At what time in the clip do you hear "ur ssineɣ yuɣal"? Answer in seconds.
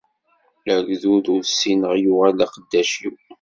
1.35-2.33